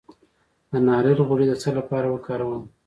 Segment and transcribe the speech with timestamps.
[0.71, 2.63] د ناریل غوړي د څه لپاره وکاروم؟